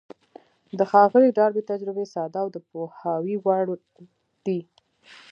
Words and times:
د 0.79 0.81
ښاغلي 0.91 1.29
ډاربي 1.37 1.61
تجربې 1.71 2.05
ساده 2.13 2.39
او 2.43 2.47
د 2.55 2.57
پوهاوي 2.69 3.35
وړ 3.45 3.65
دي. 4.45 4.59